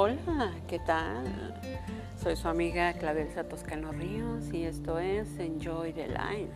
Hola, 0.00 0.52
¿qué 0.68 0.78
tal? 0.78 1.24
Soy 2.22 2.36
su 2.36 2.46
amiga 2.46 2.92
Clavelsa 2.92 3.48
Toscano 3.48 3.90
Ríos 3.90 4.44
y 4.52 4.62
esto 4.62 5.00
es 5.00 5.40
Enjoy 5.40 5.92
the 5.92 6.06
Life. 6.06 6.52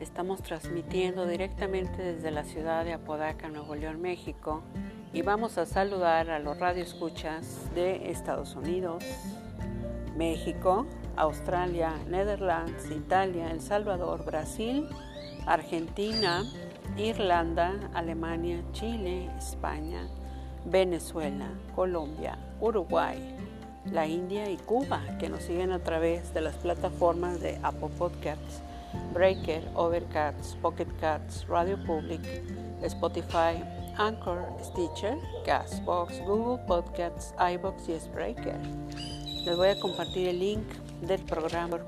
Estamos 0.00 0.42
transmitiendo 0.42 1.28
directamente 1.28 2.02
desde 2.02 2.32
la 2.32 2.42
ciudad 2.42 2.84
de 2.84 2.92
Apodaca, 2.92 3.48
Nuevo 3.48 3.76
León, 3.76 4.00
México 4.00 4.64
y 5.12 5.22
vamos 5.22 5.58
a 5.58 5.64
saludar 5.64 6.28
a 6.28 6.40
los 6.40 6.58
radioescuchas 6.58 7.72
de 7.76 8.10
Estados 8.10 8.56
Unidos, 8.56 9.04
México, 10.16 10.88
Australia, 11.14 11.94
Netherlands, 12.08 12.90
Italia, 12.90 13.52
El 13.52 13.60
Salvador, 13.60 14.24
Brasil, 14.24 14.88
Argentina, 15.46 16.42
Irlanda, 16.96 17.78
Alemania, 17.94 18.64
Chile, 18.72 19.30
España, 19.38 20.08
Venezuela, 20.66 21.46
Colombia, 21.74 22.36
Uruguay, 22.60 23.18
la 23.92 24.06
India 24.06 24.50
y 24.50 24.56
Cuba, 24.56 25.00
que 25.20 25.28
nos 25.28 25.44
siguen 25.44 25.70
a 25.70 25.78
través 25.78 26.34
de 26.34 26.40
las 26.40 26.56
plataformas 26.56 27.40
de 27.40 27.58
Apple 27.62 27.90
Podcasts, 27.96 28.62
Breaker, 29.14 29.62
Overcast, 29.74 30.56
Pocket 30.56 30.88
Cats, 31.00 31.46
Radio 31.46 31.78
Public, 31.84 32.20
Spotify, 32.82 33.62
Anchor, 33.96 34.44
Stitcher, 34.62 35.16
Castbox, 35.44 36.20
Google 36.26 36.64
Podcasts, 36.66 37.32
iBox 37.38 37.88
y 37.88 38.00
Spreaker. 38.00 38.58
Les 39.44 39.56
voy 39.56 39.68
a 39.68 39.80
compartir 39.80 40.28
el 40.28 40.40
link 40.40 40.66
del 41.02 41.22
programa 41.22 41.78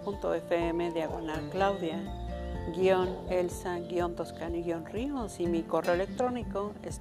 diagonal 0.95 1.48
Claudia 1.51 2.27
guion 2.73 3.17
Elsa 3.31 3.79
guion 3.79 4.15
Toscano 4.15 4.57
guion 4.63 4.87
Ríos 4.87 5.41
y 5.41 5.47
mi 5.47 5.63
correo 5.63 5.95
electrónico 5.95 6.73
es 6.83 7.01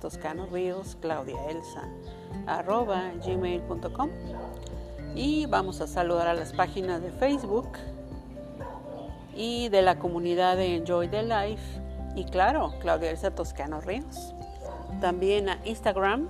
gmail.com 3.26 4.10
y 5.16 5.46
vamos 5.46 5.82
a 5.82 5.88
saludar 5.88 6.28
a 6.28 6.34
las 6.34 6.54
páginas 6.54 7.02
de 7.02 7.12
Facebook 7.12 7.70
y 9.36 9.70
de 9.70 9.82
la 9.82 10.00
comunidad 10.00 10.58
de 10.58 10.76
Enjoy 10.76 11.08
the 11.08 11.24
Life 11.24 11.82
y 12.16 12.26
claro, 12.26 12.74
Claudia 12.80 13.12
Elsa 13.12 13.32
Toscano 13.32 13.82
Ríos. 13.82 14.34
También 15.02 15.50
a 15.50 15.60
Instagram, 15.66 16.30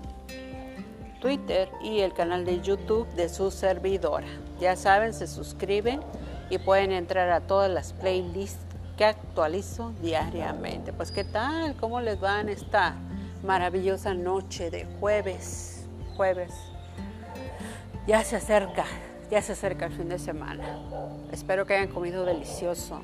Twitter 1.22 1.70
y 1.82 2.00
el 2.00 2.14
canal 2.14 2.44
de 2.44 2.62
YouTube 2.62 3.08
de 3.14 3.30
su 3.30 3.52
servidora. 3.52 4.28
Ya 4.60 4.76
saben, 4.76 5.14
se 5.14 5.28
suscriben 5.28 6.02
y 6.50 6.58
pueden 6.58 6.92
entrar 6.92 7.30
a 7.30 7.42
todas 7.42 7.72
las 7.72 7.94
playlists 7.94 8.67
que 8.98 9.06
actualizo 9.06 9.94
diariamente. 10.02 10.92
Pues 10.92 11.12
qué 11.12 11.23
tal, 11.23 11.76
cómo 11.76 12.02
les 12.02 12.22
va 12.22 12.42
en 12.42 12.50
esta 12.50 12.95
maravillosa 13.44 14.14
noche 14.16 14.72
de 14.72 14.86
jueves, 15.00 15.88
jueves. 16.17 16.52
Ya 18.08 18.23
se 18.23 18.38
acerca, 18.38 18.86
ya 19.30 19.42
se 19.42 19.54
acerca 19.54 19.86
el 19.86 19.94
fin 19.94 20.09
de 20.09 20.17
semana. 20.17 20.80
Espero 21.31 21.66
que 21.66 21.76
hayan 21.76 21.94
comido 21.94 22.26
delicioso 22.26 23.02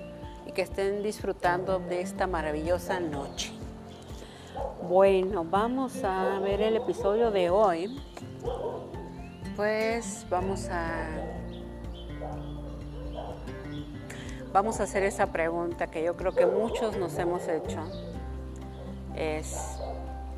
y 0.48 0.52
que 0.52 0.64
estén 0.64 1.04
disfrutando 1.04 1.80
de 1.80 2.02
esta 2.02 2.26
maravillosa 2.26 3.00
noche. 3.00 3.54
Bueno, 4.90 5.46
vamos 5.46 6.04
a 6.04 6.40
ver 6.40 6.62
el 6.62 6.76
episodio 6.76 7.30
de 7.30 7.52
hoy. 7.52 8.02
Pues 9.56 10.26
vamos 10.30 10.68
a 10.70 11.08
vamos 14.54 14.80
a 14.80 14.84
hacer 14.84 15.04
esa 15.04 15.28
pregunta 15.28 15.88
que 15.88 16.04
yo 16.04 16.16
creo 16.16 16.34
que 16.34 16.46
muchos 16.46 16.96
nos 16.96 17.18
hemos 17.18 17.48
hecho. 17.48 17.80
Es, 19.16 19.80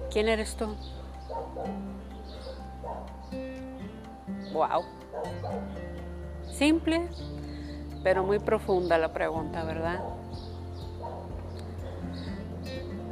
¿quién 0.10 0.30
eres 0.30 0.56
tú? 0.56 0.74
Wow. 4.54 4.86
Simple, 6.50 7.10
pero 8.04 8.24
muy 8.24 8.40
profunda 8.40 8.98
la 8.98 9.12
pregunta, 9.12 9.64
¿verdad? 9.66 10.00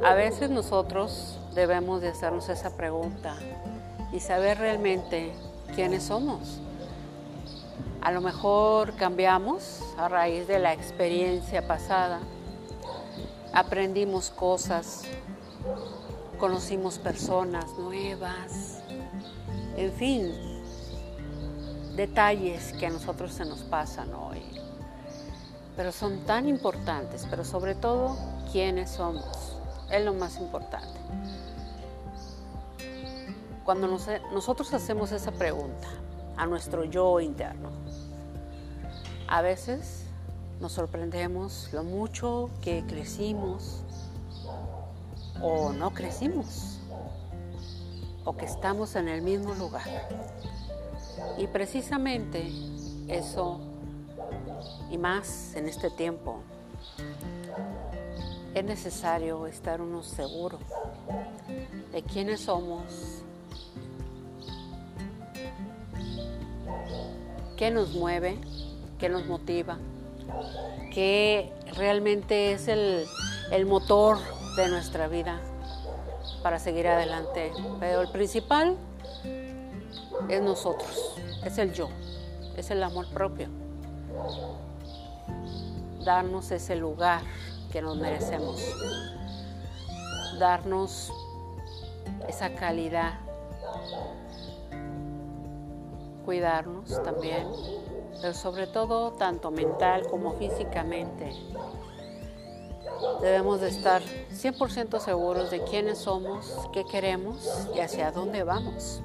A 0.02 0.14
veces 0.14 0.48
nosotros 0.48 1.38
debemos 1.54 2.00
de 2.00 2.08
hacernos 2.08 2.48
esa 2.48 2.76
pregunta 2.76 3.36
y 4.12 4.20
saber 4.20 4.58
realmente 4.58 5.32
quiénes 5.74 6.04
somos. 6.04 6.60
A 8.04 8.12
lo 8.12 8.20
mejor 8.20 8.96
cambiamos 8.96 9.80
a 9.96 10.08
raíz 10.08 10.46
de 10.46 10.58
la 10.58 10.74
experiencia 10.74 11.66
pasada, 11.66 12.20
aprendimos 13.54 14.28
cosas, 14.28 15.04
conocimos 16.38 16.98
personas 16.98 17.64
nuevas, 17.78 18.82
en 19.76 19.90
fin, 19.92 20.32
detalles 21.96 22.74
que 22.74 22.86
a 22.86 22.90
nosotros 22.90 23.32
se 23.32 23.46
nos 23.46 23.60
pasan 23.60 24.12
hoy. 24.12 24.42
Pero 25.74 25.90
son 25.90 26.26
tan 26.26 26.46
importantes, 26.46 27.26
pero 27.30 27.42
sobre 27.42 27.74
todo 27.74 28.18
quiénes 28.52 28.90
somos, 28.90 29.56
es 29.90 30.04
lo 30.04 30.12
más 30.12 30.36
importante. 30.36 31.00
Cuando 33.64 33.88
nosotros 33.88 34.74
hacemos 34.74 35.10
esa 35.10 35.32
pregunta 35.32 35.88
a 36.36 36.46
nuestro 36.46 36.84
yo 36.84 37.20
interno, 37.20 37.70
a 39.28 39.42
veces 39.42 40.04
nos 40.60 40.72
sorprendemos 40.72 41.70
lo 41.72 41.82
mucho 41.84 42.50
que 42.60 42.84
crecimos 42.86 43.82
o 45.40 45.72
no 45.72 45.92
crecimos 45.92 46.78
o 48.24 48.36
que 48.36 48.46
estamos 48.46 48.96
en 48.96 49.08
el 49.08 49.22
mismo 49.22 49.54
lugar. 49.54 49.86
Y 51.38 51.46
precisamente 51.46 52.50
eso 53.08 53.60
y 54.90 54.98
más 54.98 55.54
en 55.54 55.68
este 55.68 55.90
tiempo 55.90 56.40
es 58.54 58.64
necesario 58.64 59.46
estar 59.46 59.80
uno 59.80 60.02
seguro 60.02 60.58
de 61.92 62.02
quiénes 62.02 62.42
somos, 62.42 63.23
qué 67.56 67.70
nos 67.70 67.90
mueve 67.94 68.38
qué 68.98 69.08
nos 69.08 69.26
motiva, 69.26 69.76
qué 70.92 71.52
realmente 71.76 72.52
es 72.52 72.68
el, 72.68 73.06
el 73.50 73.66
motor 73.66 74.18
de 74.56 74.68
nuestra 74.68 75.08
vida 75.08 75.40
para 76.42 76.58
seguir 76.58 76.88
adelante. 76.88 77.52
Pero 77.80 78.00
el 78.02 78.10
principal 78.10 78.76
es 80.28 80.42
nosotros, 80.42 81.16
es 81.44 81.58
el 81.58 81.72
yo, 81.72 81.88
es 82.56 82.70
el 82.70 82.82
amor 82.82 83.08
propio. 83.08 83.48
Darnos 86.04 86.50
ese 86.50 86.76
lugar 86.76 87.22
que 87.72 87.82
nos 87.82 87.96
merecemos. 87.96 88.60
Darnos 90.38 91.12
esa 92.28 92.54
calidad. 92.54 93.18
Cuidarnos 96.24 97.02
también 97.02 97.46
pero 98.20 98.32
sobre 98.32 98.66
todo 98.66 99.12
tanto 99.12 99.50
mental 99.50 100.06
como 100.08 100.32
físicamente. 100.32 101.30
Debemos 103.20 103.60
de 103.60 103.68
estar 103.68 104.02
100% 104.02 104.98
seguros 104.98 105.50
de 105.50 105.62
quiénes 105.64 105.98
somos, 105.98 106.68
qué 106.72 106.84
queremos 106.84 107.68
y 107.74 107.80
hacia 107.80 108.12
dónde 108.12 108.42
vamos. 108.42 109.02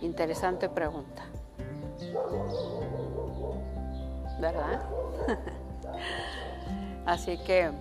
Interesante 0.00 0.68
pregunta. 0.68 1.24
¿Verdad? 4.40 4.82
Así 7.04 7.36
que 7.38 7.72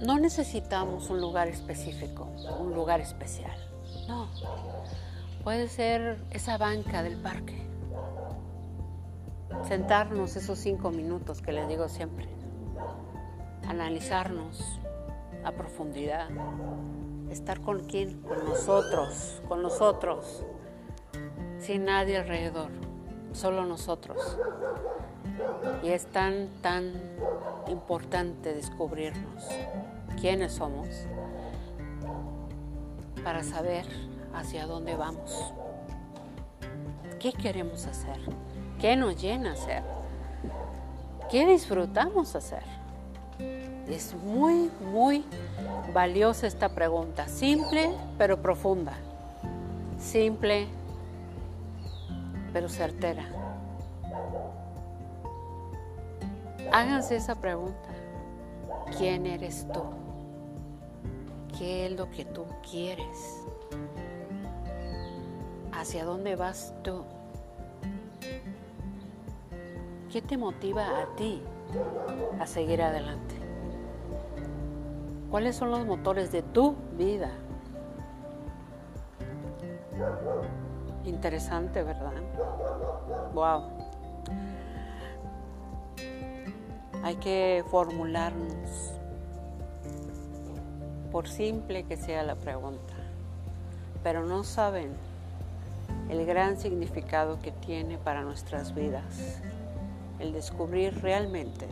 no 0.00 0.18
necesitamos 0.18 1.10
un 1.10 1.20
lugar 1.20 1.48
específico, 1.48 2.28
un 2.58 2.74
lugar 2.74 3.00
especial. 3.00 3.56
No. 4.06 4.28
Puede 5.42 5.68
ser 5.68 6.18
esa 6.30 6.58
banca 6.58 7.02
del 7.02 7.16
parque. 7.16 7.66
Sentarnos 9.68 10.36
esos 10.36 10.58
cinco 10.58 10.90
minutos 10.90 11.40
que 11.40 11.52
les 11.52 11.68
digo 11.68 11.88
siempre. 11.88 12.28
Analizarnos 13.66 14.80
a 15.44 15.52
profundidad. 15.52 16.28
Estar 17.30 17.60
con 17.60 17.84
quién? 17.84 18.20
Con 18.22 18.44
nosotros, 18.44 19.42
con 19.48 19.62
nosotros. 19.62 20.44
Sin 21.58 21.86
nadie 21.86 22.18
alrededor. 22.18 22.85
Solo 23.36 23.66
nosotros. 23.66 24.16
Y 25.82 25.90
es 25.90 26.06
tan, 26.06 26.48
tan 26.62 26.94
importante 27.68 28.54
descubrirnos 28.54 29.44
quiénes 30.18 30.52
somos 30.52 30.88
para 33.22 33.44
saber 33.44 33.84
hacia 34.32 34.66
dónde 34.66 34.94
vamos, 34.96 35.52
qué 37.18 37.30
queremos 37.32 37.86
hacer, 37.86 38.18
qué 38.80 38.96
nos 38.96 39.20
llena 39.20 39.52
hacer, 39.52 39.82
qué 41.30 41.46
disfrutamos 41.46 42.34
hacer. 42.36 42.62
Es 43.86 44.14
muy, 44.14 44.70
muy 44.92 45.24
valiosa 45.92 46.46
esta 46.46 46.70
pregunta. 46.70 47.28
Simple, 47.28 47.92
pero 48.16 48.40
profunda. 48.40 48.94
Simple, 49.98 50.68
pero 52.56 52.70
certera. 52.70 53.22
Háganse 56.72 57.16
esa 57.16 57.34
pregunta. 57.34 57.90
¿Quién 58.96 59.26
eres 59.26 59.66
tú? 59.74 59.82
¿Qué 61.58 61.84
es 61.84 61.92
lo 61.92 62.10
que 62.10 62.24
tú 62.24 62.46
quieres? 62.70 63.44
¿Hacia 65.70 66.06
dónde 66.06 66.34
vas 66.34 66.72
tú? 66.82 67.04
¿Qué 70.10 70.22
te 70.22 70.38
motiva 70.38 71.02
a 71.02 71.14
ti 71.14 71.42
a 72.40 72.46
seguir 72.46 72.80
adelante? 72.80 73.34
¿Cuáles 75.30 75.56
son 75.56 75.70
los 75.70 75.84
motores 75.84 76.32
de 76.32 76.40
tu 76.40 76.74
vida? 76.96 77.32
Interesante, 81.06 81.82
¿verdad? 81.84 82.12
Wow. 83.32 83.62
Hay 87.04 87.14
que 87.16 87.64
formularnos, 87.70 88.92
por 91.12 91.28
simple 91.28 91.84
que 91.84 91.96
sea 91.96 92.24
la 92.24 92.34
pregunta, 92.34 92.94
pero 94.02 94.26
no 94.26 94.42
saben 94.42 94.92
el 96.10 96.26
gran 96.26 96.58
significado 96.58 97.38
que 97.38 97.52
tiene 97.52 97.98
para 97.98 98.22
nuestras 98.22 98.74
vidas 98.74 99.40
el 100.18 100.32
descubrir 100.32 101.00
realmente 101.02 101.68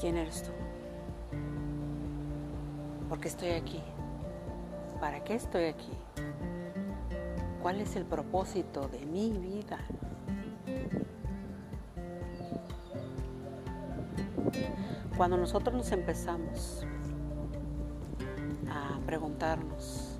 quién 0.00 0.16
eres 0.16 0.42
tú. 0.42 0.50
¿Por 3.08 3.20
qué 3.20 3.28
estoy 3.28 3.50
aquí? 3.50 3.80
¿Para 5.00 5.22
qué 5.22 5.34
estoy 5.34 5.66
aquí? 5.66 5.92
¿Cuál 7.66 7.80
es 7.80 7.96
el 7.96 8.04
propósito 8.04 8.86
de 8.86 9.04
mi 9.06 9.32
vida? 9.32 9.78
Cuando 15.16 15.36
nosotros 15.36 15.74
nos 15.74 15.90
empezamos 15.90 16.86
a 18.70 19.00
preguntarnos, 19.04 20.16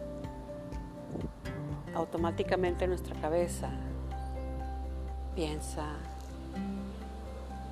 automáticamente 1.94 2.88
nuestra 2.88 3.14
cabeza 3.20 3.70
piensa 5.37 5.87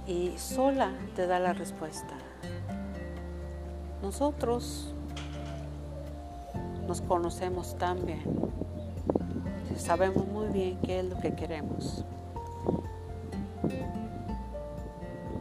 y 0.06 0.38
sola 0.38 0.92
te 1.16 1.26
da 1.26 1.40
la 1.40 1.52
respuesta. 1.52 2.14
Nosotros 4.02 4.94
nos 6.86 7.00
conocemos 7.00 7.76
tan 7.76 8.06
bien, 8.06 8.22
sabemos 9.76 10.26
muy 10.26 10.48
bien 10.48 10.78
qué 10.84 11.00
es 11.00 11.04
lo 11.04 11.18
que 11.20 11.34
queremos, 11.34 12.04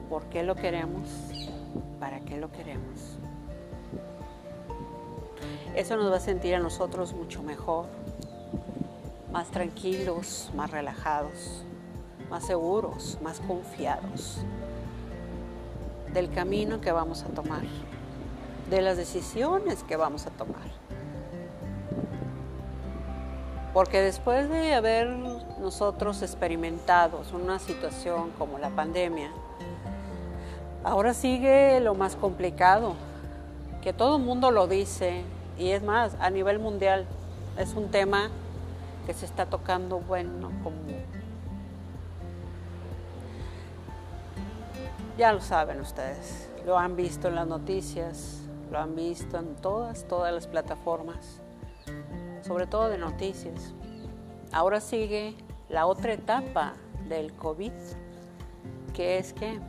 por 0.10 0.24
qué 0.26 0.44
lo 0.44 0.56
queremos, 0.56 1.08
para 2.00 2.20
qué 2.22 2.38
lo 2.38 2.52
queremos. 2.52 3.18
Eso 5.76 5.98
nos 5.98 6.12
va 6.12 6.18
a 6.18 6.20
sentir 6.20 6.56
a 6.56 6.60
nosotros 6.60 7.14
mucho 7.14 7.42
mejor, 7.42 7.86
más 9.32 9.50
tranquilos, 9.50 10.52
más 10.56 10.70
relajados 10.70 11.66
más 12.34 12.48
seguros, 12.48 13.20
más 13.22 13.40
confiados 13.42 14.40
del 16.14 16.32
camino 16.32 16.82
que 16.82 16.92
vamos 16.92 17.22
a 17.22 17.28
tomar, 17.28 17.62
de 18.72 18.82
las 18.82 18.98
decisiones 18.98 19.84
que 19.84 19.96
vamos 19.98 20.26
a 20.26 20.32
tomar. 20.32 20.83
Porque 23.74 24.02
después 24.02 24.50
de 24.50 24.76
haber 24.76 25.10
nosotros 25.60 26.22
experimentado 26.22 27.22
una 27.34 27.58
situación 27.58 28.30
como 28.38 28.60
la 28.60 28.70
pandemia, 28.70 29.32
ahora 30.84 31.14
sigue 31.14 31.80
lo 31.80 31.96
más 31.96 32.16
complicado, 32.16 32.94
que 33.82 33.92
todo 33.92 34.18
el 34.18 34.24
mundo 34.24 34.52
lo 34.52 34.68
dice, 34.68 35.24
y 35.58 35.70
es 35.70 35.82
más, 35.82 36.16
a 36.20 36.30
nivel 36.30 36.60
mundial 36.60 37.08
es 37.58 37.74
un 37.74 37.90
tema 37.90 38.30
que 39.08 39.14
se 39.14 39.26
está 39.26 39.48
tocando, 39.48 40.00
bueno, 40.00 40.52
como 40.64 40.78
Ya 45.16 45.32
lo 45.32 45.42
saben 45.42 45.80
ustedes, 45.80 46.50
lo 46.66 46.80
han 46.80 46.96
visto 46.96 47.28
en 47.28 47.36
las 47.36 47.46
noticias, 47.46 48.40
lo 48.72 48.80
han 48.80 48.96
visto 48.96 49.38
en 49.38 49.56
todas, 49.56 50.08
todas 50.08 50.34
las 50.34 50.48
plataformas, 50.48 51.40
sobre 52.44 52.68
todo 52.68 52.90
de 52.90 52.98
noticias. 52.98 53.74
Ahora 54.52 54.80
sigue 54.80 55.36
la 55.70 55.86
otra 55.86 56.14
etapa 56.14 56.74
del 57.10 57.34
COVID, 57.34 57.72
que 58.94 59.18
es 59.18 59.34
que 59.34 59.60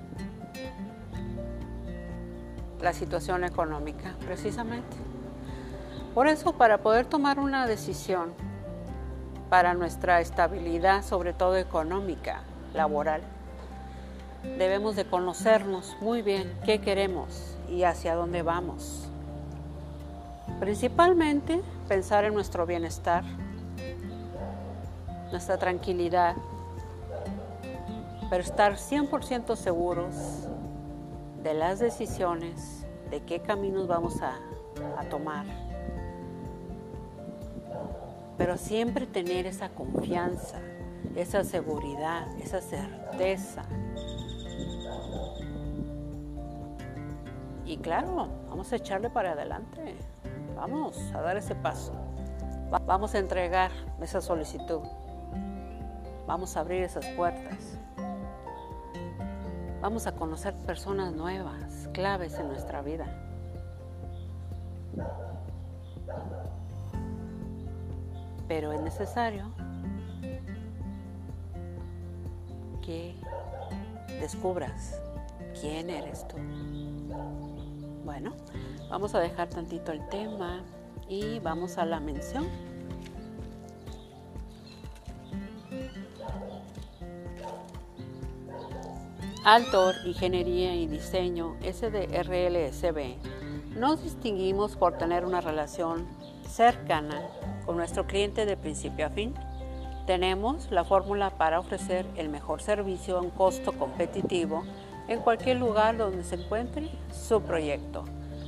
la 2.81 2.93
situación 2.93 3.44
económica, 3.44 4.15
precisamente. 4.26 4.97
Por 6.15 6.29
eso, 6.29 6.53
para 6.53 6.79
poder 6.79 7.06
tomar 7.06 7.38
una 7.38 7.67
decisión 7.67 8.35
para 9.49 9.75
nuestra 9.75 10.21
estabilidad, 10.21 11.03
sobre 11.03 11.32
todo 11.32 11.56
económica, 11.56 12.43
laboral, 12.75 13.23
debemos 14.59 14.97
de 14.97 15.06
conocernos 15.06 15.97
muy 16.00 16.23
bien 16.23 16.53
qué 16.65 16.81
queremos 16.81 17.56
y 17.69 17.85
hacia 17.85 18.15
dónde 18.15 18.43
vamos. 18.43 19.04
Principalmente 20.61 21.62
pensar 21.88 22.25
en 22.25 22.35
nuestro 22.35 22.67
bienestar, 22.67 23.25
nuestra 25.31 25.58
tranquilidad, 25.58 26.37
pero 28.31 28.43
estar 28.43 28.75
100% 28.75 29.56
seguros 29.56 30.14
de 31.43 31.55
las 31.55 31.79
decisiones, 31.79 32.87
de 33.11 33.23
qué 33.23 33.41
caminos 33.41 33.87
vamos 33.87 34.23
a, 34.23 34.38
a 34.99 35.05
tomar. 35.08 35.46
Pero 38.38 38.56
siempre 38.56 39.06
tener 39.06 39.47
esa 39.47 39.69
confianza, 39.69 40.58
esa 41.14 41.44
seguridad, 41.44 42.26
esa 42.38 42.61
certeza 42.61 43.64
Y 47.66 47.78
claro, 47.78 48.28
vamos 48.49 48.73
a 48.73 48.76
echarle 48.76 49.11
para 49.11 49.33
adelante. 49.33 49.97
Vamos 50.66 50.97
a 51.14 51.21
dar 51.21 51.37
ese 51.37 51.54
paso. 51.54 51.92
Vamos 52.87 53.14
a 53.14 53.18
entregar 53.18 53.71
esa 54.00 54.23
solicitud. 54.23 54.80
Vamos 56.26 56.56
a 56.56 56.61
abrir 56.61 56.83
esas 56.83 57.04
puertas. 57.09 57.78
Vamos 59.83 60.06
a 60.06 60.12
conocer 60.12 60.54
personas 60.64 61.12
nuevas, 61.12 61.90
claves 61.92 62.38
en 62.38 62.49
nuestra 62.49 62.80
vida. 62.80 63.04
Pero 68.49 68.73
es 68.73 68.80
necesario 68.80 69.50
que 72.80 73.14
descubras 74.18 74.99
quién 75.61 75.90
eres 75.90 76.26
tú. 76.26 76.38
Bueno, 78.04 78.34
vamos 78.90 79.14
a 79.14 79.20
dejar 79.20 79.49
tantito 79.49 79.90
el 79.90 80.06
tema 80.11 80.62
y 81.08 81.38
vamos 81.38 81.78
a 81.78 81.87
la 81.87 82.00
mención. 82.00 82.46
Altor, 89.44 89.94
Ingeniería 90.04 90.75
y 90.75 90.87
Diseño, 90.87 91.56
SDRLSB. 91.62 93.16
Nos 93.78 94.02
distinguimos 94.02 94.76
por 94.76 94.99
tener 94.99 95.25
una 95.25 95.40
relación 95.40 96.06
cercana 96.46 97.23
con 97.64 97.78
nuestro 97.78 98.06
cliente 98.06 98.44
de 98.44 98.58
principio 98.58 99.06
a 99.06 99.11
fin. 99.11 99.34
Tenemos 100.06 100.70
la 100.70 100.84
fórmula 100.84 101.30
para 101.30 101.58
ofrecer 101.58 102.04
el 102.16 102.28
mejor 102.28 102.61
servicio 102.61 103.16
a 103.16 103.23
un 103.23 103.30
costo 103.30 103.73
competitivo 103.73 104.62
en 105.08 105.20
cualquier 105.20 105.58
lugar 105.58 105.96
donde 105.96 106.25
se 106.25 106.37
encuentre 106.37 106.90
su 107.12 107.42
proyecto. 107.42 108.04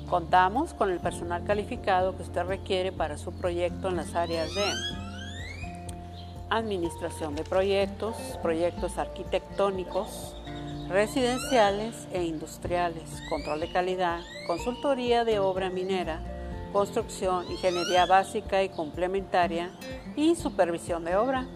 Contamos 0.08 0.72
con 0.72 0.90
el 0.90 1.00
personal 1.00 1.44
calificado 1.44 2.16
que 2.16 2.22
usted 2.22 2.44
requiere 2.44 2.92
para 2.92 3.18
su 3.18 3.32
proyecto 3.32 3.88
en 3.88 3.96
las 3.96 4.14
áreas 4.14 4.54
de 4.54 4.64
administración 6.48 7.34
de 7.34 7.42
proyectos, 7.42 8.14
proyectos 8.40 8.98
arquitectónicos, 8.98 10.36
residenciales 10.88 12.06
e 12.12 12.24
industriales, 12.24 13.20
control 13.28 13.60
de 13.60 13.72
calidad, 13.72 14.20
consultoría 14.46 15.24
de 15.24 15.40
obra 15.40 15.70
minera, 15.70 16.20
construcción, 16.72 17.50
ingeniería 17.50 18.06
básica 18.06 18.62
y 18.62 18.68
complementaria 18.68 19.70
y 20.14 20.36
supervisión 20.36 21.04
de 21.04 21.16
obra. 21.16 21.46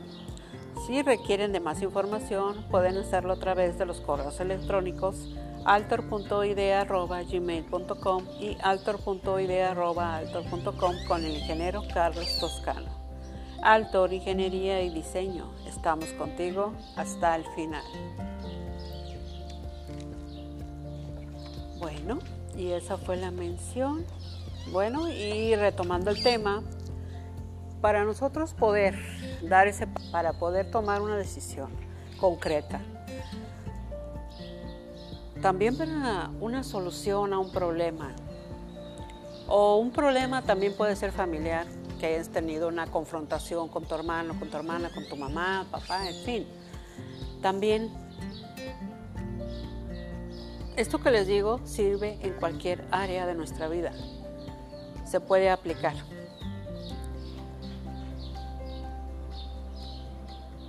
Si 0.87 1.03
requieren 1.03 1.53
de 1.53 1.61
más 1.61 1.83
información, 1.83 2.65
pueden 2.71 2.97
hacerlo 2.97 3.35
a 3.35 3.39
través 3.39 3.79
de 3.79 3.85
los 3.87 4.01
correos 4.01 4.41
electrónicos 4.41 5.29
altor.idea.gmail.com 5.65 8.25
y 8.41 8.57
altor.idea.altor.com 8.63 10.95
con 11.07 11.25
el 11.25 11.37
ingeniero 11.37 11.85
Carlos 11.93 12.39
Toscano. 12.39 12.99
Altor 13.63 14.15
Ingeniería 14.15 14.83
y 14.83 14.89
Diseño, 14.89 15.53
estamos 15.67 16.07
contigo 16.15 16.73
hasta 16.97 17.37
el 17.37 17.45
final. 17.55 17.85
Bueno, 21.79 22.21
y 22.57 22.71
esa 22.71 22.97
fue 22.97 23.19
la 23.19 23.31
mención. 23.31 24.07
Bueno, 24.73 25.11
y 25.11 25.55
retomando 25.57 26.11
el 26.11 26.23
tema, 26.23 26.63
para 27.81 28.05
nosotros 28.05 28.55
poder 28.55 28.99
dar 29.43 29.67
ese, 29.67 29.87
para 30.13 30.33
poder 30.35 30.71
tomar 30.71 31.01
una 31.03 31.17
decisión 31.17 31.71
concreta, 32.19 32.81
también 35.41 35.77
para 35.77 36.31
una 36.41 36.63
solución 36.63 37.33
a 37.33 37.39
un 37.39 37.51
problema, 37.51 38.15
o 39.49 39.77
un 39.77 39.91
problema 39.91 40.43
también 40.43 40.77
puede 40.77 40.95
ser 40.97 41.13
familiar, 41.13 41.67
que 41.99 42.07
hayas 42.07 42.29
tenido 42.29 42.69
una 42.69 42.87
confrontación 42.87 43.69
con 43.69 43.85
tu 43.85 43.95
hermano, 43.95 44.39
con 44.39 44.49
tu 44.49 44.57
hermana, 44.57 44.91
con 44.95 45.07
tu 45.09 45.17
mamá, 45.17 45.67
papá, 45.71 46.09
en 46.09 46.25
fin. 46.25 46.47
También 47.43 47.91
esto 50.77 50.99
que 50.99 51.11
les 51.11 51.27
digo 51.27 51.61
sirve 51.65 52.19
en 52.23 52.33
cualquier 52.35 52.85
área 52.91 53.27
de 53.27 53.35
nuestra 53.35 53.69
vida. 53.69 53.93
Se 55.05 55.21
puede 55.21 55.51
aplicar. 55.51 55.95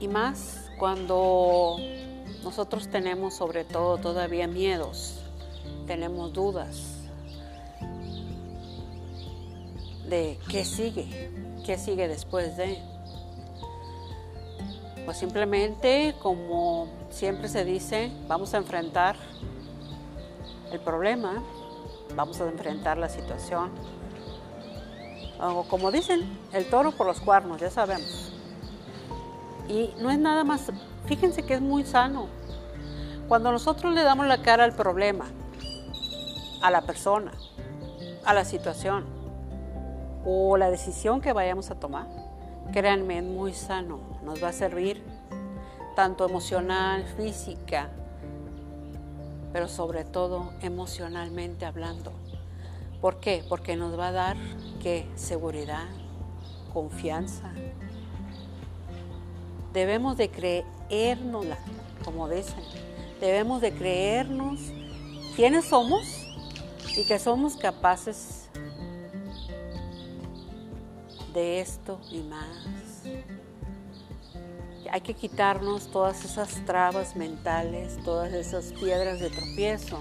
Y 0.01 0.08
más 0.08 0.72
cuando 0.79 1.77
nosotros 2.43 2.88
tenemos 2.88 3.36
sobre 3.36 3.63
todo 3.63 4.00
todavía 4.00 4.48
miedos, 4.48 5.20
tenemos 5.86 6.34
dudas 6.34 7.01
de 10.10 10.39
qué 10.50 10.65
sigue, 10.65 11.29
qué 11.63 11.77
sigue 11.77 12.08
después 12.08 12.58
de. 12.58 12.79
Pues 15.05 15.17
simplemente, 15.17 16.15
como 16.20 16.88
siempre 17.12 17.48
se 17.48 17.63
dice, 17.63 18.12
vamos 18.27 18.55
a 18.55 18.58
enfrentar 18.58 19.15
el 20.72 20.79
problema, 20.79 21.43
vamos 22.15 22.41
a 22.41 22.50
enfrentar 22.50 22.98
la 22.98 23.08
situación. 23.08 23.70
O 25.39 25.63
como 25.63 25.91
dicen, 25.91 26.39
el 26.53 26.67
toro 26.72 26.91
por 26.91 27.05
los 27.05 27.22
cuernos, 27.22 27.62
ya 27.62 27.70
sabemos. 27.70 28.30
Y 29.68 29.94
no 30.00 30.10
es 30.10 30.20
nada 30.20 30.44
más, 30.44 30.72
fíjense 31.06 31.44
que 31.44 31.53
es 31.53 31.62
muy 31.62 31.84
sano. 31.84 32.27
Cuando 33.27 33.51
nosotros 33.51 33.94
le 33.94 34.03
damos 34.03 34.27
la 34.27 34.41
cara 34.41 34.63
al 34.63 34.74
problema, 34.74 35.25
a 36.62 36.70
la 36.72 36.82
persona, 36.82 37.32
a 38.25 38.34
la 38.34 38.46
situación 38.46 39.06
o 40.25 40.58
la 40.58 40.70
decisión 40.70 41.22
que 41.22 41.34
vayamos 41.34 41.72
a 41.72 41.75
tomar, 41.75 42.08
créanme, 42.72 43.20
es 43.20 43.24
muy 43.24 43.53
sano, 43.53 44.00
nos 44.24 44.44
va 44.44 44.50
a 44.50 44.53
servir 44.53 45.03
tanto 45.96 46.27
emocional, 46.27 47.06
física, 47.18 47.89
pero 49.53 49.68
sobre 49.68 50.03
todo 50.06 50.51
emocionalmente 50.62 51.65
hablando. 51.65 52.12
¿Por 53.01 53.20
qué? 53.20 53.44
Porque 53.50 53.75
nos 53.75 53.98
va 53.98 54.10
a 54.10 54.12
dar 54.12 54.38
qué? 54.82 55.10
Seguridad, 55.15 55.88
confianza. 56.74 57.51
Debemos 59.74 60.18
de 60.18 60.30
creérnosla, 60.30 61.58
como 62.04 62.28
dicen. 62.30 62.63
Debemos 63.20 63.62
de 63.62 63.72
creernos 63.72 64.60
quiénes 65.36 65.66
somos 65.66 66.06
y 66.98 67.06
que 67.06 67.20
somos 67.20 67.56
capaces 67.56 68.50
de 71.34 71.62
esto 71.62 72.00
y 72.12 72.20
más 72.20 73.04
hay 74.92 75.00
que 75.00 75.13
quitarnos 75.13 75.88
todas 75.88 76.25
esas 76.25 76.66
trabas 76.66 77.16
mentales, 77.16 77.98
todas 78.04 78.34
esas 78.34 78.74
piedras 78.74 79.22
de 79.22 79.30
tropiezo. 79.30 80.00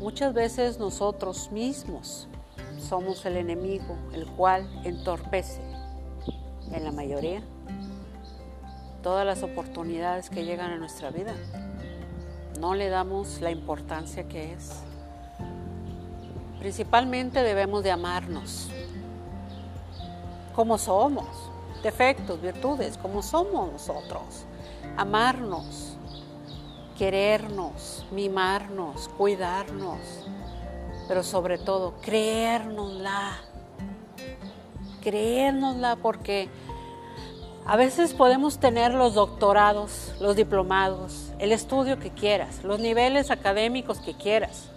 Muchas 0.00 0.34
veces 0.34 0.80
nosotros 0.80 1.52
mismos 1.52 2.26
somos 2.80 3.24
el 3.24 3.36
enemigo, 3.36 3.96
el 4.12 4.26
cual 4.26 4.68
entorpece, 4.84 5.60
en 6.72 6.82
la 6.82 6.90
mayoría, 6.90 7.40
todas 9.06 9.24
las 9.24 9.44
oportunidades 9.44 10.30
que 10.30 10.44
llegan 10.44 10.72
a 10.72 10.78
nuestra 10.78 11.10
vida. 11.10 11.32
No 12.58 12.74
le 12.74 12.88
damos 12.88 13.40
la 13.40 13.52
importancia 13.52 14.26
que 14.26 14.52
es. 14.52 14.82
Principalmente 16.58 17.44
debemos 17.44 17.84
de 17.84 17.92
amarnos 17.92 18.68
como 20.56 20.76
somos 20.76 21.28
defectos, 21.84 22.42
virtudes, 22.42 22.98
como 22.98 23.22
somos 23.22 23.70
nosotros. 23.70 24.44
Amarnos, 24.96 25.96
querernos, 26.98 28.04
mimarnos, 28.10 29.08
cuidarnos, 29.16 30.00
pero 31.06 31.22
sobre 31.22 31.58
todo 31.58 31.94
creérnosla. 32.00 33.38
Creérnosla 35.00 35.94
porque 35.94 36.50
a 37.68 37.76
veces 37.76 38.14
podemos 38.14 38.58
tener 38.58 38.94
los 38.94 39.14
doctorados, 39.14 40.14
los 40.20 40.36
diplomados, 40.36 41.32
el 41.40 41.50
estudio 41.50 41.98
que 41.98 42.10
quieras, 42.10 42.62
los 42.62 42.78
niveles 42.78 43.32
académicos 43.32 43.98
que 43.98 44.14
quieras, 44.14 44.70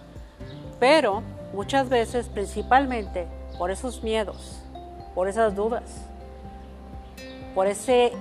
pero 0.80 1.22
muchas 1.52 1.88
veces 1.88 2.26
principalmente 2.26 3.28
por 3.58 3.70
esos 3.70 4.02
miedos, 4.02 4.58
por 5.14 5.28
esas 5.28 5.54
dudas, 5.54 5.84
por 7.54 7.68
ese, 7.68 8.12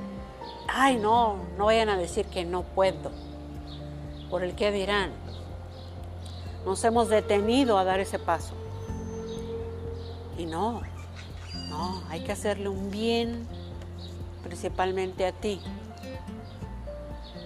ay 0.68 0.98
no, 0.98 1.38
no 1.58 1.66
vayan 1.66 1.90
a 1.90 1.98
decir 1.98 2.28
que 2.28 2.46
no 2.46 2.62
puedo, 2.62 3.12
por 4.30 4.44
el 4.44 4.54
que 4.54 4.72
dirán. 4.72 5.10
Nos 6.64 6.84
hemos 6.84 7.10
detenido 7.10 7.80
a 7.80 7.86
dar 7.86 8.00
ese 8.00 8.20
paso. 8.20 8.54
Y 10.38 10.46
no, 10.46 10.82
no, 11.70 12.04
hay 12.10 12.20
que 12.24 12.34
hacerle 12.34 12.70
un 12.70 12.92
bien 12.92 13.48
principalmente 14.50 15.28
a 15.28 15.32
ti. 15.32 15.62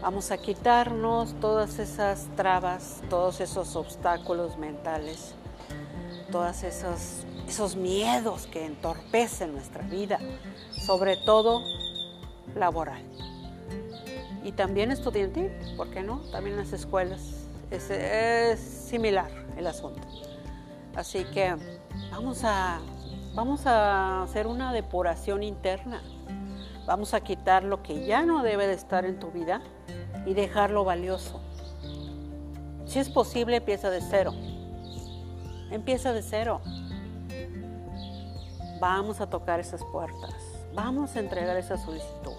Vamos 0.01 0.31
a 0.31 0.37
quitarnos 0.37 1.37
todas 1.41 1.77
esas 1.79 2.27
trabas, 2.37 3.01
todos 3.09 3.41
esos 3.41 3.75
obstáculos 3.75 4.57
mentales, 4.57 5.35
todos 6.31 6.63
esos, 6.63 7.25
esos 7.45 7.75
miedos 7.75 8.47
que 8.47 8.65
entorpecen 8.65 9.51
nuestra 9.51 9.83
vida, 9.83 10.17
sobre 10.85 11.17
todo 11.17 11.61
laboral. 12.55 13.03
Y 14.45 14.53
también 14.53 14.91
estudiantil, 14.91 15.51
¿por 15.75 15.89
qué 15.89 16.03
no? 16.03 16.19
También 16.31 16.55
las 16.55 16.71
escuelas 16.71 17.47
es, 17.69 18.59
similar 18.59 19.29
el 19.57 19.67
asunto. 19.67 20.07
Así 20.95 21.25
que 21.33 21.53
vamos 22.11 22.43
a, 22.45 22.79
vamos 23.35 23.65
a 23.65 24.23
hacer 24.23 24.47
una 24.47 24.71
depuración 24.71 25.43
interna. 25.43 26.01
Vamos 26.85 27.13
a 27.13 27.21
quitar 27.21 27.63
lo 27.63 27.81
que 27.81 28.05
ya 28.05 28.25
no 28.25 28.43
debe 28.43 28.67
de 28.67 28.73
estar 28.73 29.05
en 29.05 29.19
tu 29.19 29.31
vida 29.31 29.61
y 30.25 30.33
dejarlo 30.33 30.83
valioso. 30.83 31.39
Si 32.85 32.99
es 32.99 33.09
posible, 33.09 33.57
empieza 33.57 33.89
de 33.89 34.01
cero. 34.01 34.33
Empieza 35.71 36.11
de 36.13 36.21
cero. 36.21 36.61
Vamos 38.79 39.21
a 39.21 39.27
tocar 39.27 39.59
esas 39.59 39.83
puertas. 39.85 40.33
Vamos 40.75 41.15
a 41.15 41.19
entregar 41.19 41.55
esa 41.55 41.77
solicitud. 41.77 42.33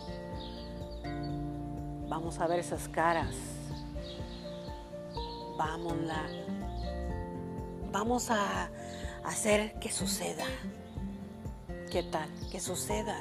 Vamos 2.09 2.39
a 2.39 2.47
ver 2.47 2.59
esas 2.59 2.89
caras. 2.89 3.35
Vamos, 5.57 5.95
vamos 7.91 8.31
a 8.31 8.69
hacer 9.25 9.79
que 9.81 9.91
suceda. 9.91 10.45
¿Qué 11.91 12.03
tal? 12.03 12.29
Que 12.51 12.61
suceda. 12.61 13.17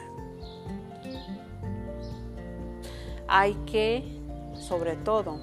Hay 3.36 3.56
que, 3.66 4.04
sobre 4.60 4.96
todo, 4.96 5.40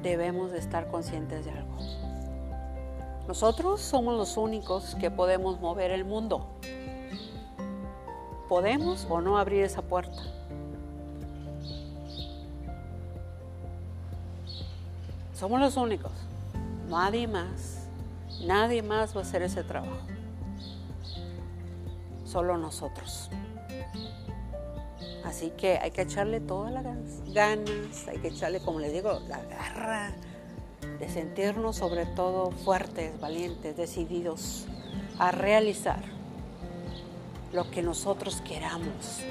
debemos 0.00 0.52
de 0.52 0.58
estar 0.58 0.92
conscientes 0.92 1.44
de 1.44 1.50
algo. 1.50 1.76
Nosotros 3.26 3.80
somos 3.80 4.16
los 4.16 4.36
únicos 4.36 4.94
que 4.94 5.10
podemos 5.10 5.60
mover 5.60 5.90
el 5.90 6.04
mundo. 6.04 6.46
Podemos 8.48 9.04
o 9.10 9.20
no 9.20 9.38
abrir 9.38 9.64
esa 9.64 9.82
puerta. 9.82 10.22
Somos 15.34 15.58
los 15.58 15.76
únicos. 15.76 16.12
Nadie 16.88 17.26
más. 17.26 17.88
Nadie 18.46 18.84
más 18.84 19.16
va 19.16 19.18
a 19.18 19.22
hacer 19.24 19.42
ese 19.42 19.64
trabajo. 19.64 19.98
Solo 22.24 22.56
nosotros. 22.56 23.28
Así 25.32 25.50
que 25.56 25.78
hay 25.78 25.92
que 25.92 26.02
echarle 26.02 26.40
todas 26.40 26.70
las 26.70 26.84
ganas, 27.32 28.06
hay 28.06 28.18
que 28.18 28.28
echarle, 28.28 28.60
como 28.60 28.80
les 28.80 28.92
digo, 28.92 29.18
la 29.28 29.40
garra 29.44 30.12
de 30.98 31.08
sentirnos 31.08 31.76
sobre 31.76 32.04
todo 32.04 32.50
fuertes, 32.50 33.18
valientes, 33.18 33.74
decididos 33.74 34.66
a 35.18 35.30
realizar 35.30 36.02
lo 37.50 37.70
que 37.70 37.80
nosotros 37.80 38.42
queramos, 38.42 39.22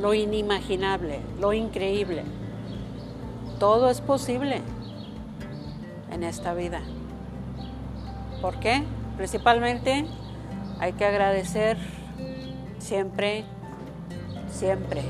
lo 0.00 0.12
inimaginable, 0.12 1.20
lo 1.38 1.52
increíble. 1.52 2.24
Todo 3.60 3.90
es 3.90 4.00
posible 4.00 4.60
en 6.10 6.24
esta 6.24 6.52
vida. 6.52 6.82
¿Por 8.40 8.58
qué? 8.58 8.82
Principalmente 9.16 10.04
hay 10.80 10.94
que 10.94 11.04
agradecer 11.04 11.78
siempre, 12.80 13.44
siempre. 14.52 15.02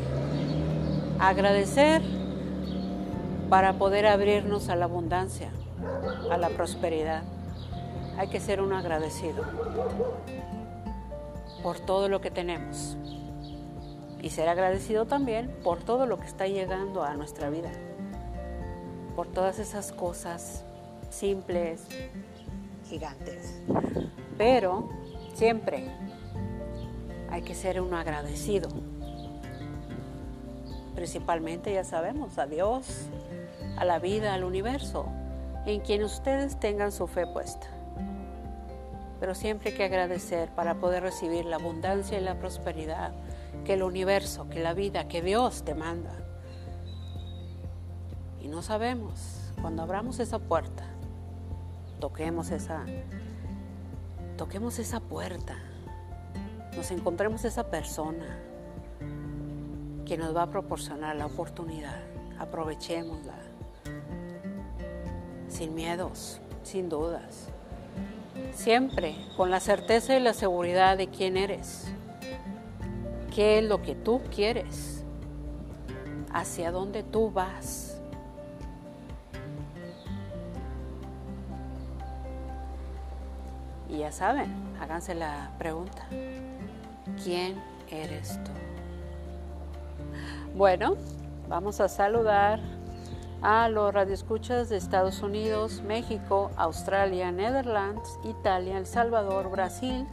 Agradecer 1.19 2.03
para 3.51 3.75
poder 3.75 4.07
abrirnos 4.07 4.69
a 4.69 4.77
la 4.77 4.87
abundancia, 4.87 5.51
a 6.31 6.39
la 6.39 6.49
prosperidad. 6.49 7.23
Hay 8.17 8.29
que 8.29 8.41
ser 8.41 8.61
un 8.61 8.73
agradecido 8.73 9.45
por 11.63 11.79
todo 11.81 12.09
lo 12.09 12.21
que 12.21 12.31
tenemos 12.31 12.97
y 14.21 14.31
ser 14.31 14.49
agradecido 14.49 15.07
también 15.07 15.55
por 15.63 15.83
todo 15.83 16.07
lo 16.07 16.19
que 16.19 16.27
está 16.27 16.47
llegando 16.47 17.03
a 17.03 17.15
nuestra 17.15 17.51
vida, 17.51 17.71
por 19.17 19.27
todas 19.27 19.59
esas 19.59 19.93
cosas 19.93 20.65
simples, 21.11 21.87
gigantes. 22.89 23.61
Pero 24.39 24.89
siempre 25.35 25.91
hay 27.31 27.43
que 27.43 27.55
ser 27.55 27.81
un 27.81 27.95
agradecido. 27.95 28.69
Principalmente, 30.95 31.73
ya 31.73 31.85
sabemos, 31.85 32.39
a 32.39 32.47
Dios, 32.47 33.07
a 33.77 33.85
la 33.85 33.99
vida, 33.99 34.35
al 34.35 34.45
universo, 34.45 35.07
en 35.67 35.81
quien 35.81 36.05
ustedes 36.05 36.59
tengan 36.59 36.93
su 36.93 37.07
fe 37.07 37.27
puesta. 37.27 37.67
Pero 39.21 39.35
siempre 39.35 39.71
hay 39.71 39.77
que 39.77 39.85
agradecer 39.85 40.51
para 40.51 40.75
poder 40.75 41.03
recibir 41.03 41.45
la 41.45 41.57
abundancia 41.57 42.19
y 42.19 42.23
la 42.23 42.39
prosperidad 42.39 43.13
que 43.65 43.75
el 43.75 43.83
universo, 43.83 44.49
que 44.49 44.61
la 44.61 44.75
vida, 44.75 45.09
que 45.09 45.23
Dios 45.23 45.63
te 45.63 45.75
manda. 45.75 46.13
Y 48.41 48.49
no 48.49 48.63
sabemos, 48.63 49.53
cuando 49.61 49.83
abramos 49.83 50.19
esa 50.19 50.41
puerta, 50.41 50.85
toquemos 52.01 52.51
esa, 52.51 52.85
toquemos 54.37 54.81
esa 54.81 54.99
puerta, 54.99 55.57
nos 56.77 56.91
encontremos 56.91 57.45
esa 57.45 57.71
persona 57.71 58.52
que 60.13 60.19
nos 60.19 60.37
va 60.37 60.43
a 60.43 60.51
proporcionar 60.51 61.17
la 61.17 61.25
oportunidad. 61.25 61.99
Aprovechémosla, 62.39 63.33
sin 65.49 65.75
miedos, 65.75 66.39
sin 66.63 66.91
dudas, 66.91 67.49
siempre 68.53 69.17
con 69.39 69.51
la 69.51 69.59
certeza 69.59 70.15
y 70.15 70.21
la 70.21 70.35
seguridad 70.35 70.99
de 70.99 71.09
quién 71.09 71.39
eres, 71.39 71.91
qué 73.35 73.61
es 73.61 73.65
lo 73.65 73.81
que 73.81 73.95
tú 73.95 74.21
quieres, 74.31 75.03
hacia 76.31 76.71
dónde 76.73 77.03
tú 77.05 77.31
vas. 77.31 77.99
Y 83.89 84.01
ya 84.01 84.13
saben, 84.13 84.53
háganse 84.79 85.15
la 85.15 85.53
pregunta, 85.57 86.07
¿quién 87.25 87.59
eres 87.89 88.39
tú? 88.45 88.62
Bueno, 90.55 90.97
vamos 91.49 91.81
a 91.81 91.89
saludar 91.89 92.61
a 93.41 93.69
los 93.71 93.95
radioescuchas 93.95 94.69
de 94.69 94.77
Estados 94.77 95.23
Unidos, 95.23 95.83
México, 95.83 96.51
Australia, 96.57 97.33
Netherlands, 97.33 98.19
Italia, 98.23 98.77
El 98.77 98.85
Salvador, 98.87 99.51
Brasil, 99.51 100.07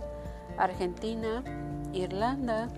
Argentina, 0.57 1.43
Irlanda, 1.93 2.69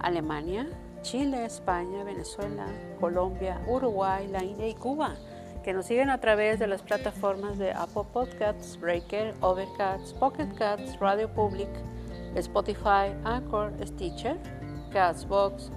Alemania, 0.00 0.68
Chile, 1.02 1.44
España, 1.44 2.02
Venezuela, 2.02 2.66
Colombia, 2.98 3.60
Uruguay, 3.68 4.26
la 4.26 4.42
India 4.42 4.66
y 4.66 4.74
Cuba 4.74 5.14
que 5.62 5.72
nos 5.72 5.86
siguen 5.86 6.10
a 6.10 6.18
través 6.18 6.58
de 6.58 6.66
las 6.66 6.82
plataformas 6.82 7.58
de 7.58 7.72
Apple 7.72 8.04
Podcasts, 8.12 8.78
Breaker, 8.80 9.34
Overcast, 9.40 10.16
Pocket 10.16 10.48
Cats, 10.56 10.98
Radio 10.98 11.28
Public, 11.28 11.68
Spotify, 12.34 13.14
Anchor, 13.24 13.72
Stitcher, 13.84 14.38
Castbox, 14.90 15.70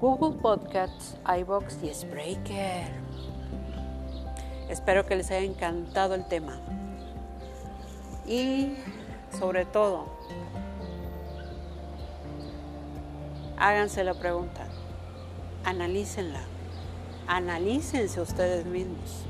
Google 0.00 0.40
Podcasts, 0.40 1.16
iBox 1.40 1.82
y 1.82 1.92
Spreaker. 1.92 2.90
Espero 4.68 5.04
que 5.04 5.16
les 5.16 5.30
haya 5.30 5.40
encantado 5.40 6.14
el 6.14 6.24
tema. 6.26 6.58
Y 8.26 8.74
sobre 9.38 9.64
todo, 9.66 10.06
háganse 13.58 14.02
la 14.04 14.14
pregunta, 14.14 14.66
analícenla 15.64 16.40
analícense 17.30 18.20
ustedes 18.20 18.66
mismos. 18.66 19.24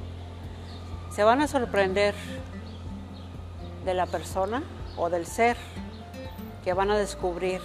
Se 1.14 1.22
van 1.22 1.42
a 1.42 1.48
sorprender 1.48 2.14
de 3.84 3.92
la 3.92 4.06
persona 4.06 4.62
o 4.96 5.10
del 5.10 5.26
ser 5.26 5.56
que 6.64 6.72
van 6.72 6.90
a 6.90 6.96
descubrir 6.96 7.60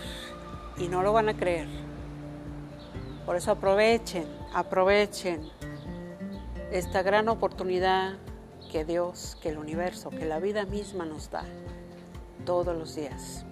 y 0.77 0.89
no 0.89 1.03
lo 1.03 1.13
van 1.13 1.29
a 1.29 1.35
creer. 1.35 1.84
Por 3.25 3.35
eso 3.35 3.51
aprovechen, 3.51 4.27
aprovechen 4.53 5.49
esta 6.71 7.01
gran 7.01 7.27
oportunidad 7.27 8.13
que 8.71 8.85
Dios, 8.85 9.37
que 9.41 9.49
el 9.49 9.57
universo, 9.57 10.11
que 10.11 10.25
la 10.25 10.39
vida 10.39 10.65
misma 10.65 11.05
nos 11.05 11.31
da 11.31 11.43
todos 12.45 12.77
los 12.77 12.95
días. 12.95 13.45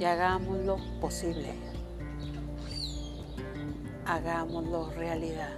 Y 0.00 0.04
hagámoslo 0.04 0.78
posible. 1.00 1.52
Hagámoslo 4.04 4.90
realidad. 4.90 5.52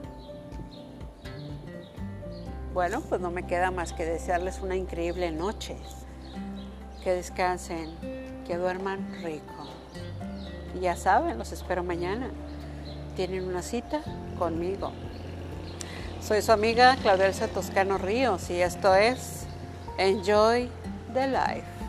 Bueno, 2.74 3.00
pues 3.00 3.20
no 3.20 3.30
me 3.30 3.46
queda 3.46 3.70
más 3.70 3.92
que 3.92 4.04
desearles 4.04 4.60
una 4.60 4.76
increíble 4.76 5.30
noche. 5.30 5.76
Que 7.02 7.12
descansen, 7.14 7.96
que 8.46 8.56
duerman 8.56 9.22
rico. 9.22 9.54
Y 10.76 10.80
ya 10.80 10.96
saben, 10.96 11.38
los 11.38 11.52
espero 11.52 11.82
mañana. 11.82 12.30
Tienen 13.16 13.46
una 13.46 13.62
cita 13.62 14.00
conmigo. 14.38 14.92
Soy 16.22 16.42
su 16.42 16.52
amiga 16.52 16.96
Claudelsa 17.02 17.48
Toscano 17.48 17.98
Ríos 17.98 18.50
y 18.50 18.60
esto 18.60 18.94
es 18.94 19.46
Enjoy 19.98 20.68
the 21.12 21.26
Life. 21.26 21.79